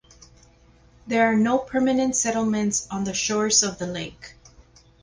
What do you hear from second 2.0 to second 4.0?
settlements on the shores of the